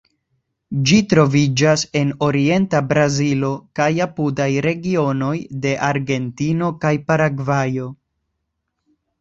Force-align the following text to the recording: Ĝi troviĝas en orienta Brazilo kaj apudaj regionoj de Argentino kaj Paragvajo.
Ĝi 0.91 0.95
troviĝas 1.11 1.83
en 1.99 2.13
orienta 2.29 2.81
Brazilo 2.93 3.51
kaj 3.81 3.89
apudaj 4.07 4.49
regionoj 4.69 5.35
de 5.67 5.75
Argentino 5.91 6.75
kaj 6.87 6.95
Paragvajo. 7.13 7.93